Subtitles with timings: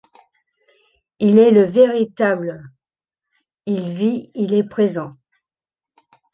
[1.19, 2.63] Il est le véritable!
[3.67, 4.31] Il vit.
[4.33, 5.11] Il est présent.